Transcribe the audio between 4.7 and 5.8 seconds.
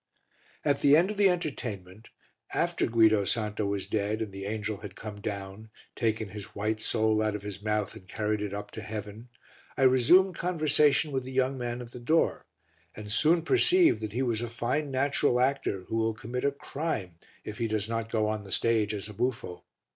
had come down,